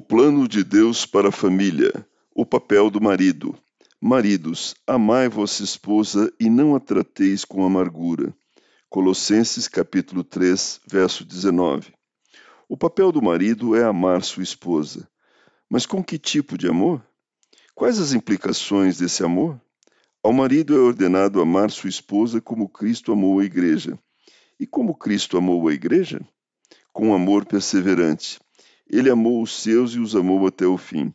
[0.00, 1.92] plano de Deus para a família.
[2.34, 3.56] O papel do marido.
[4.00, 8.34] Maridos, amai vossa esposa e não a trateis com amargura.
[8.90, 11.94] Colossenses capítulo 3, verso 19.
[12.68, 15.08] O papel do marido é amar sua esposa.
[15.68, 17.02] Mas com que tipo de amor?
[17.74, 19.60] Quais as implicações desse amor?
[20.22, 23.98] Ao marido é ordenado amar sua esposa como Cristo amou a igreja.
[24.58, 26.20] E como Cristo amou a igreja?
[26.92, 28.40] Com amor perseverante.
[28.88, 31.12] Ele amou os seus e os amou até o fim.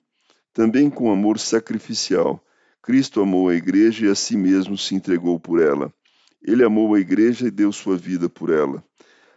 [0.54, 2.44] Também com amor sacrificial.
[2.82, 5.94] Cristo amou a igreja e a si mesmo se entregou por ela.
[6.42, 8.84] Ele amou a igreja e deu sua vida por ela.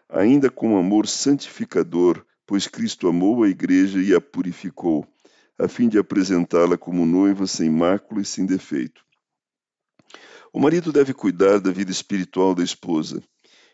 [0.08, 5.06] Ainda com amor santificador, pois Cristo amou a igreja e a purificou,
[5.58, 9.04] a fim de apresentá-la como noiva sem mácula e sem defeito.
[10.52, 13.22] O marido deve cuidar da vida espiritual da esposa.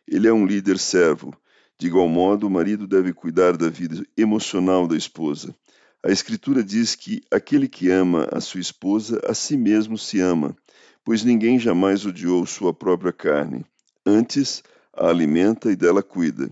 [0.06, 1.34] Ele é um líder servo
[1.80, 5.56] de igual modo, o marido deve cuidar da vida emocional da esposa.
[6.04, 10.54] A Escritura diz que aquele que ama a sua esposa, a si mesmo se ama,
[11.02, 13.64] pois ninguém jamais odiou sua própria carne.
[14.04, 16.50] Antes, a alimenta e dela cuida.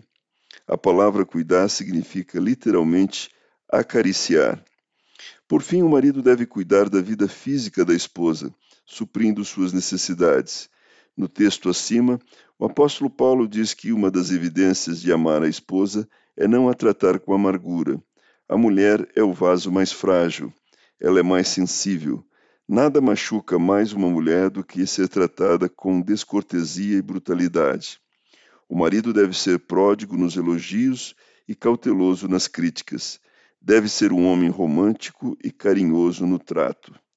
[0.66, 3.28] A palavra cuidar significa literalmente
[3.70, 4.64] acariciar.
[5.46, 8.50] Por fim, o marido deve cuidar da vida física da esposa,
[8.86, 10.70] suprindo suas necessidades.
[11.14, 12.18] No texto acima,
[12.58, 16.74] o apóstolo Paulo diz que uma das evidências de amar a esposa é não a
[16.74, 18.02] tratar com amargura.
[18.48, 20.52] A mulher é o vaso mais frágil,
[21.00, 22.24] ela é mais sensível.
[22.66, 28.00] Nada machuca mais uma mulher do que ser tratada com descortesia e brutalidade.
[28.68, 31.14] O marido deve ser pródigo nos elogios
[31.46, 33.20] e cauteloso nas críticas.
[33.62, 36.98] Deve ser um homem romântico e carinhoso no trato.